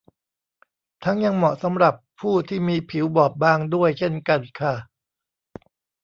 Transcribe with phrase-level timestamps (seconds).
[1.03, 4.75] ทั้งยังเหมาะสำหรับผู้ที่มีผิวบอบบางด้วยเช่นกันค่ะ